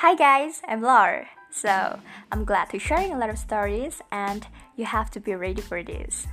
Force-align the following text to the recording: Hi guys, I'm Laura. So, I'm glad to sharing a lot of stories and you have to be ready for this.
Hi 0.00 0.14
guys, 0.14 0.62
I'm 0.66 0.80
Laura. 0.80 1.28
So, 1.50 2.00
I'm 2.32 2.46
glad 2.46 2.70
to 2.70 2.78
sharing 2.78 3.12
a 3.12 3.18
lot 3.18 3.28
of 3.28 3.36
stories 3.36 4.00
and 4.10 4.46
you 4.74 4.86
have 4.86 5.10
to 5.10 5.20
be 5.20 5.34
ready 5.34 5.60
for 5.60 5.82
this. 5.82 6.26